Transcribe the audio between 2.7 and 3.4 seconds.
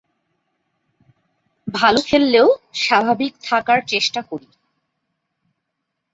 স্বাভাবিক